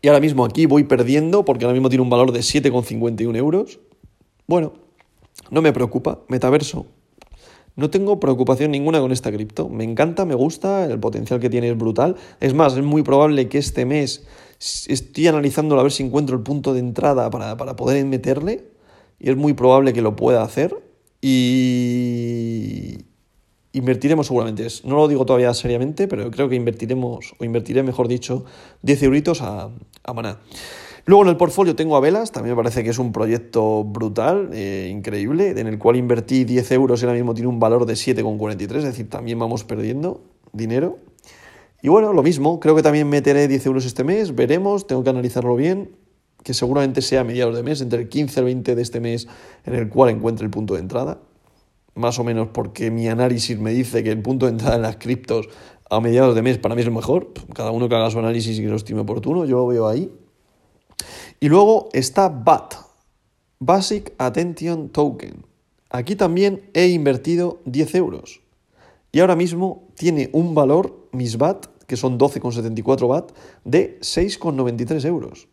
[0.00, 3.80] Y ahora mismo aquí voy perdiendo porque ahora mismo tiene un valor de 7,51 euros.
[4.46, 4.74] Bueno,
[5.50, 6.86] no me preocupa, metaverso.
[7.76, 9.68] No tengo preocupación ninguna con esta cripto.
[9.68, 12.16] Me encanta, me gusta, el potencial que tiene es brutal.
[12.40, 14.26] Es más, es muy probable que este mes
[14.58, 18.64] estoy analizándolo a ver si encuentro el punto de entrada para, para poder meterle.
[19.20, 20.76] Y es muy probable que lo pueda hacer.
[21.22, 22.98] Y
[23.72, 24.66] invertiremos seguramente.
[24.82, 28.44] No lo digo todavía seriamente, pero creo que invertiremos, o invertiré, mejor dicho,
[28.82, 29.70] 10 euritos a,
[30.02, 30.40] a Maná.
[31.08, 34.50] Luego en el portfolio tengo a Velas, también me parece que es un proyecto brutal,
[34.52, 37.94] eh, increíble, en el cual invertí 10 euros y ahora mismo tiene un valor de
[37.94, 40.20] 7,43, es decir, también vamos perdiendo
[40.52, 40.98] dinero.
[41.80, 45.08] Y bueno, lo mismo, creo que también meteré 10 euros este mes, veremos, tengo que
[45.08, 45.92] analizarlo bien,
[46.42, 49.00] que seguramente sea a mediados de mes, entre el 15 y el 20 de este
[49.00, 49.28] mes,
[49.64, 51.22] en el cual encuentre el punto de entrada.
[51.94, 54.98] Más o menos porque mi análisis me dice que el punto de entrada en las
[54.98, 55.48] criptos
[55.88, 57.32] a mediados de mes para mí es el mejor.
[57.54, 60.12] Cada uno que haga su análisis y que lo estime oportuno, yo lo veo ahí.
[61.40, 62.74] Y luego está BAT,
[63.58, 65.44] Basic Attention Token.
[65.90, 68.40] Aquí también he invertido 10 euros.
[69.12, 73.32] Y ahora mismo tiene un valor, mis BAT, que son 12,74 BAT,
[73.64, 75.48] de 6,93 euros.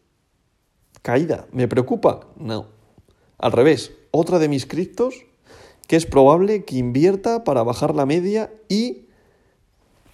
[1.02, 2.28] Caída, ¿me preocupa?
[2.38, 2.68] No.
[3.38, 5.26] Al revés, otra de mis criptos
[5.88, 9.06] que es probable que invierta para bajar la media y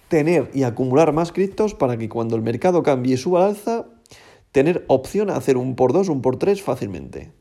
[0.08, 3.86] tener y acumular más criptos para que cuando el mercado cambie su alza
[4.52, 7.32] tener opción a hacer un por dos, un por tres fácilmente.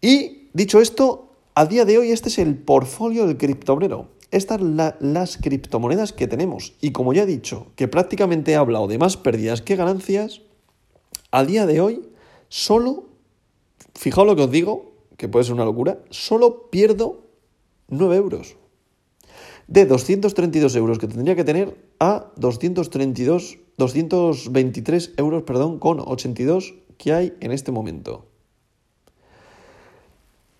[0.00, 4.08] Y dicho esto, a día de hoy este es el portfolio del criptobrero.
[4.30, 6.74] Estas son las criptomonedas que tenemos.
[6.80, 10.42] Y como ya he dicho, que prácticamente he hablado de más pérdidas que ganancias,
[11.30, 12.08] a día de hoy
[12.48, 13.08] solo,
[13.94, 17.26] fijaos lo que os digo, que puede ser una locura, solo pierdo
[17.88, 18.56] 9 euros.
[19.66, 27.12] De 232 euros que tendría que tener a 232 223 euros perdón, con 82 que
[27.12, 28.26] hay en este momento.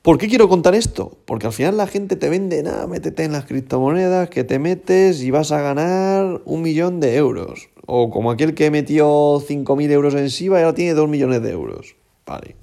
[0.07, 1.19] ¿Por qué quiero contar esto?
[1.25, 5.21] Porque al final la gente te vende, nada, métete en las criptomonedas, que te metes
[5.21, 7.71] y vas a ganar un millón de euros.
[7.87, 9.07] O como aquel que metió
[9.41, 11.97] 5.000 euros en SIVA y ahora tiene 2 millones de euros.
[12.25, 12.55] Vale.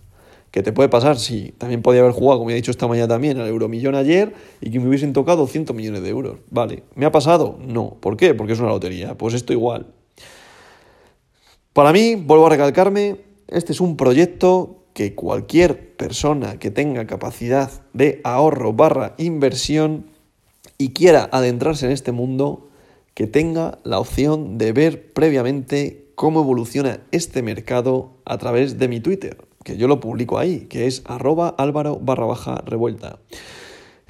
[0.52, 1.18] ¿Qué te puede pasar?
[1.18, 4.70] Sí, también podía haber jugado, como he dicho esta mañana también, al Euromillón ayer y
[4.70, 6.38] que me hubiesen tocado 100 millones de euros.
[6.50, 6.84] Vale.
[6.96, 7.58] ¿Me ha pasado?
[7.60, 7.98] No.
[8.00, 8.36] ¿Por qué?
[8.36, 9.18] Porque es una lotería.
[9.18, 9.88] Pues esto igual.
[11.74, 17.72] Para mí, vuelvo a recalcarme, este es un proyecto que cualquier persona que tenga capacidad
[17.94, 20.06] de ahorro barra inversión
[20.78, 22.70] y quiera adentrarse en este mundo,
[23.16, 29.00] que tenga la opción de ver previamente cómo evoluciona este mercado a través de mi
[29.00, 33.18] Twitter, que yo lo publico ahí, que es arroba álvaro barra baja revuelta.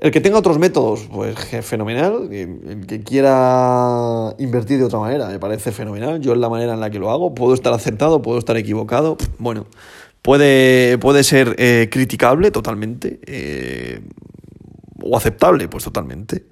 [0.04, 1.34] El que tenga otros métodos, pues
[1.66, 2.28] fenomenal.
[2.30, 6.20] El que quiera invertir de otra manera, me parece fenomenal.
[6.20, 7.34] Yo es la manera en la que lo hago.
[7.34, 9.16] Puedo estar acertado, puedo estar equivocado.
[9.38, 9.66] Bueno,
[10.22, 13.22] puede, puede ser eh, criticable totalmente.
[13.26, 14.02] Eh,
[15.02, 16.48] o aceptable, pues totalmente.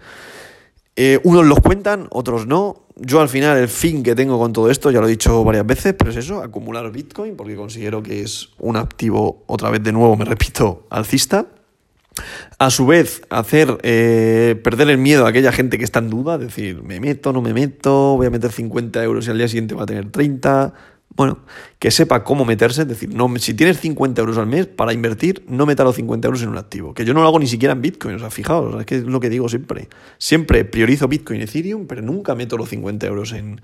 [0.96, 2.86] Eh, unos los cuentan, otros no.
[2.96, 5.66] Yo al final el fin que tengo con todo esto, ya lo he dicho varias
[5.66, 9.92] veces, pero es eso, acumular Bitcoin, porque considero que es un activo, otra vez de
[9.92, 11.48] nuevo, me repito, alcista.
[12.58, 16.38] A su vez, hacer eh, perder el miedo a aquella gente que está en duda,
[16.38, 19.76] decir, me meto, no me meto, voy a meter 50 euros y al día siguiente
[19.76, 20.74] va a tener 30.
[21.16, 21.40] bueno,
[21.80, 25.44] que sepa cómo meterse, es decir, no, si tienes 50 euros al mes para invertir,
[25.48, 27.74] no meta los 50 euros en un activo, que yo no lo hago ni siquiera
[27.74, 31.40] en Bitcoin, o sea, fijaos, es que es lo que digo siempre, siempre priorizo Bitcoin
[31.40, 33.62] y Ethereum, pero nunca meto los 50 euros en,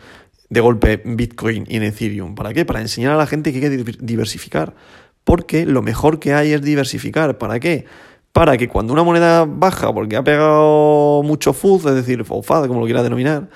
[0.50, 2.36] de golpe en Bitcoin y en Ethereum.
[2.36, 2.66] ¿Para qué?
[2.66, 4.74] Para enseñar a la gente que hay que diversificar,
[5.24, 7.86] porque lo mejor que hay es diversificar, ¿para qué?
[8.38, 12.82] Para que cuando una moneda baja, porque ha pegado mucho fuzz, es decir, o como
[12.82, 13.50] lo quiera denominar,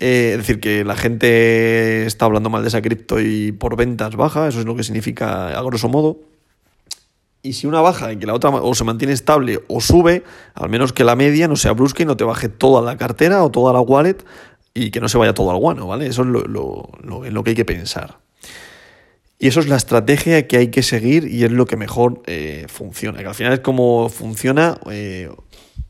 [0.00, 4.16] eh, es decir, que la gente está hablando mal de esa cripto y por ventas
[4.16, 6.20] baja, eso es lo que significa a grosso modo.
[7.42, 10.70] Y si una baja y que la otra o se mantiene estable o sube, al
[10.70, 13.50] menos que la media no sea brusca y no te baje toda la cartera o
[13.50, 14.24] toda la wallet
[14.72, 16.06] y que no se vaya todo al guano, ¿vale?
[16.06, 18.23] Eso es lo, lo, lo que hay que pensar.
[19.38, 22.66] Y eso es la estrategia que hay que seguir y es lo que mejor eh,
[22.68, 23.18] funciona.
[23.18, 25.28] Que al final es como funciona eh,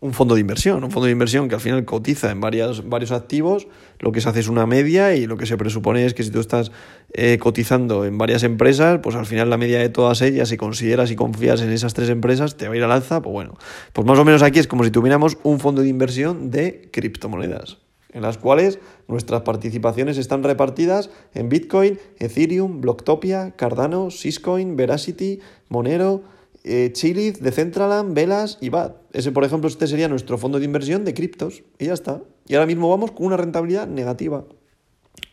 [0.01, 0.83] un fondo de inversión.
[0.83, 3.69] Un fondo de inversión que al final cotiza en varias, varios activos,
[4.01, 6.31] lo que se hace es una media y lo que se presupone es que si
[6.31, 6.73] tú estás
[7.13, 11.11] eh, cotizando en varias empresas, pues al final la media de todas ellas, si consideras
[11.11, 13.57] y confías en esas tres empresas, te va a ir al alza, pues bueno.
[13.93, 17.84] Pues más o menos aquí es como si tuviéramos un fondo de inversión de criptomonedas
[18.15, 26.23] en las cuales nuestras participaciones están repartidas en Bitcoin, Ethereum, Blocktopia, Cardano, Syscoin, Veracity, Monero,
[26.63, 28.97] eh, Chiliz, Decentraland, Velas y BAT.
[29.13, 31.63] Ese, por ejemplo, este sería nuestro fondo de inversión de criptos.
[31.79, 32.23] Y ya está.
[32.47, 34.45] Y ahora mismo vamos con una rentabilidad negativa.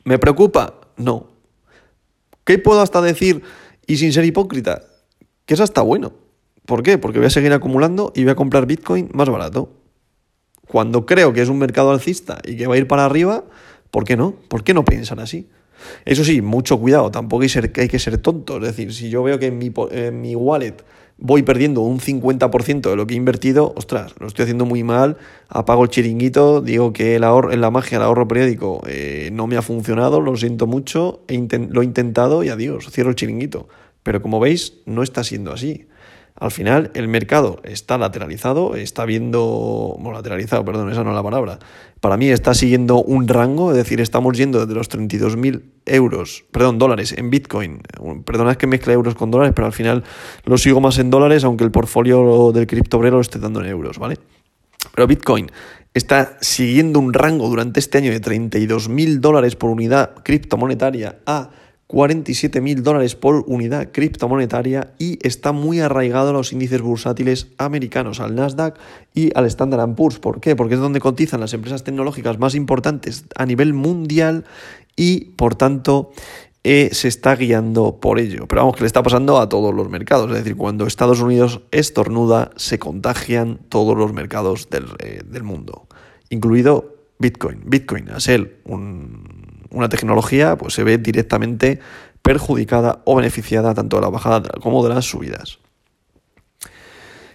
[0.03, 0.81] ¿Me preocupa?
[0.97, 1.27] No.
[2.43, 3.43] ¿Qué puedo hasta decir,
[3.85, 4.81] y sin ser hipócrita?
[5.45, 6.13] Que eso está bueno.
[6.65, 6.97] ¿Por qué?
[6.97, 9.80] Porque voy a seguir acumulando y voy a comprar Bitcoin más barato.
[10.71, 13.43] Cuando creo que es un mercado alcista y que va a ir para arriba,
[13.89, 14.35] ¿por qué no?
[14.47, 15.49] ¿Por qué no piensan así?
[16.05, 18.55] Eso sí, mucho cuidado, tampoco hay, que ser tonto.
[18.55, 20.75] Es decir, si yo veo que en mi, en mi wallet
[21.17, 25.17] voy perdiendo un 50% de lo que he invertido, ostras, lo estoy haciendo muy mal,
[25.49, 29.57] apago el chiringuito, digo que el ahorro, la magia del ahorro periódico eh, no me
[29.57, 33.67] ha funcionado, lo siento mucho, lo he intentado y adiós, cierro el chiringuito.
[34.03, 35.85] Pero como veis, no está siendo así.
[36.41, 39.95] Al final, el mercado está lateralizado, está viendo.
[39.99, 41.59] Bueno, lateralizado, perdón, esa no es la palabra.
[41.99, 46.79] Para mí está siguiendo un rango, es decir, estamos yendo desde los 32.000 euros, perdón,
[46.79, 47.83] dólares en Bitcoin.
[48.25, 50.03] Perdonad que mezcle euros con dólares, pero al final
[50.43, 53.99] lo sigo más en dólares, aunque el portfolio del criptobrero lo esté dando en euros,
[53.99, 54.17] ¿vale?
[54.95, 55.51] Pero Bitcoin
[55.93, 61.51] está siguiendo un rango durante este año de 32.000 dólares por unidad criptomonetaria a
[61.91, 68.21] 47 mil dólares por unidad criptomonetaria y está muy arraigado a los índices bursátiles americanos,
[68.21, 68.79] al Nasdaq
[69.13, 70.17] y al Standard Poor's.
[70.17, 70.55] ¿Por qué?
[70.55, 74.45] Porque es donde cotizan las empresas tecnológicas más importantes a nivel mundial
[74.95, 76.13] y, por tanto,
[76.63, 78.47] eh, se está guiando por ello.
[78.47, 80.31] Pero vamos, que le está pasando a todos los mercados.
[80.31, 85.89] Es decir, cuando Estados Unidos estornuda, se contagian todos los mercados del, eh, del mundo,
[86.29, 87.63] incluido Bitcoin.
[87.65, 91.79] Bitcoin, a ser un una tecnología pues se ve directamente
[92.21, 95.59] perjudicada o beneficiada tanto de la bajada como de las subidas.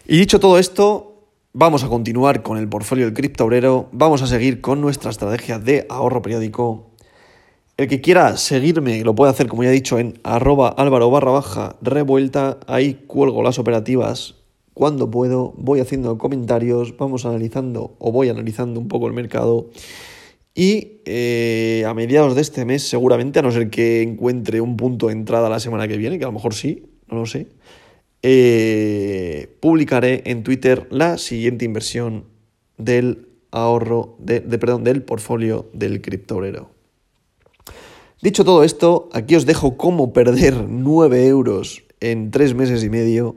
[0.06, 4.26] Y dicho todo esto, vamos a continuar con el portfolio del cripto obrero, vamos a
[4.26, 6.90] seguir con nuestra estrategia de ahorro periódico.
[7.76, 11.32] El que quiera seguirme lo puede hacer, como ya he dicho, en arroba álvaro barra
[11.32, 12.58] baja revuelta.
[12.66, 14.36] Ahí cuelgo las operativas
[14.76, 19.70] cuando puedo, voy haciendo comentarios, vamos analizando o voy analizando un poco el mercado
[20.56, 25.08] y eh, a mediados de este mes, seguramente, a no ser que encuentre un punto
[25.08, 27.48] de entrada la semana que viene, que a lo mejor sí, no lo sé,
[28.22, 32.24] eh, publicaré en Twitter la siguiente inversión
[32.78, 36.70] del ahorro, de, perdón, del portfolio del criptobrero.
[38.22, 43.36] Dicho todo esto, aquí os dejo cómo perder 9 euros en 3 meses y medio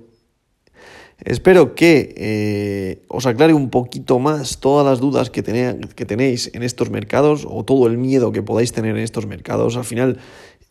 [1.25, 6.89] Espero que eh, os aclare un poquito más todas las dudas que, tenéis en estos
[6.89, 9.75] mercados o todo el miedo que podáis tener en estos mercados.
[9.75, 10.17] Al final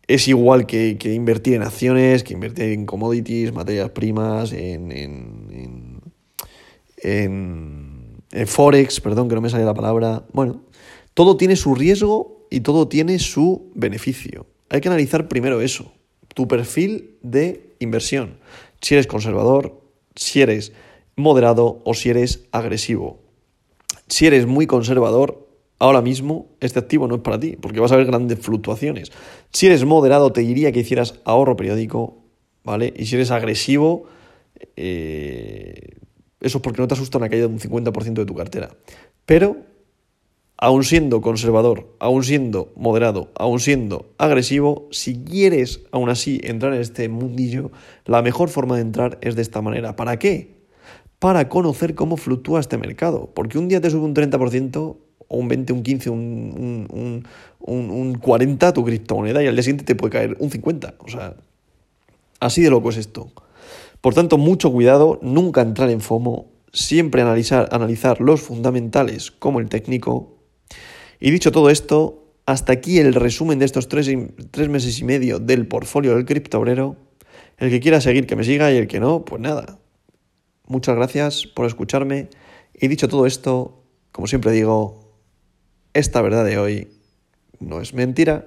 [0.07, 6.01] es igual que, invertir en acciones, que invertir en commodities, materias primas, en, en,
[7.03, 10.25] en, Forex, perdón que no me sale la palabra.
[10.33, 10.63] Bueno,
[11.13, 14.47] todo tiene su riesgo y todo tiene su beneficio.
[14.71, 15.93] Hay que analizar primero eso,
[16.35, 18.39] tu perfil de inversión.
[18.81, 19.88] Si eres conservador,
[20.19, 20.73] si eres
[21.17, 23.21] moderado o si eres agresivo.
[24.09, 25.49] Si eres muy conservador,
[25.79, 29.13] ahora mismo este activo no es para ti, porque vas a ver grandes fluctuaciones.
[29.53, 32.25] Si eres moderado, te diría que hicieras ahorro periódico,
[32.65, 32.93] ¿vale?
[32.97, 34.05] Y si eres agresivo,
[34.77, 35.99] eh,
[36.41, 38.71] eso es porque no te asusta una caída de un 50% de tu cartera.
[39.25, 39.57] Pero
[40.59, 46.81] aun siendo conservador, aun siendo moderado, aun siendo agresivo, si quieres aún así entrar en
[46.81, 47.71] este mundillo,
[48.05, 49.95] la mejor forma de entrar es de esta manera.
[49.95, 50.59] ¿Para qué?
[51.21, 53.31] Para conocer cómo fluctúa este mercado.
[53.35, 54.97] Porque un día te sube un 30%,
[55.29, 57.25] o un 20, un 15, un, un,
[57.61, 60.95] un, un 40 tu criptomoneda y al día siguiente te puede caer un 50.
[60.99, 61.37] O sea,
[62.41, 63.31] así de loco es esto.
[64.01, 69.69] Por tanto, mucho cuidado, nunca entrar en FOMO, siempre analizar, analizar los fundamentales como el
[69.69, 70.38] técnico.
[71.21, 74.09] Y dicho todo esto, hasta aquí el resumen de estos tres,
[74.51, 76.97] tres meses y medio del portfolio del criptobrero.
[77.59, 79.79] El que quiera seguir, que me siga y el que no, pues nada.
[80.67, 82.29] Muchas gracias por escucharme.
[82.75, 85.13] Y dicho todo esto, como siempre digo,
[85.93, 86.89] esta verdad de hoy
[87.59, 88.47] no es mentira.